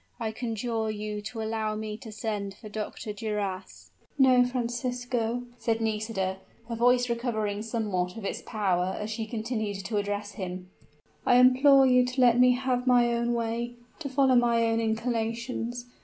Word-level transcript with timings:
I 0.19 0.31
conjure 0.31 0.89
you 0.89 1.21
to 1.21 1.43
allow 1.43 1.75
me 1.75 1.95
to 1.97 2.11
send 2.11 2.55
for 2.55 2.69
Dr. 2.69 3.13
Duras!" 3.13 3.91
"No, 4.17 4.43
Francisco," 4.43 5.43
said 5.59 5.79
Nisida, 5.79 6.37
her 6.67 6.75
voice 6.75 7.07
recovering 7.07 7.61
somewhat 7.61 8.17
of 8.17 8.25
its 8.25 8.41
power 8.41 8.97
as 8.99 9.11
she 9.11 9.27
continued 9.27 9.85
to 9.85 9.97
address 9.97 10.31
him: 10.31 10.71
"I 11.23 11.35
implore 11.35 11.85
you 11.85 12.03
to 12.03 12.19
let 12.19 12.39
me 12.39 12.53
have 12.53 12.87
my 12.87 13.13
own 13.13 13.35
way, 13.35 13.75
to 13.99 14.09
follow 14.09 14.33
my 14.33 14.63
own 14.63 14.79
inclinations! 14.79 15.85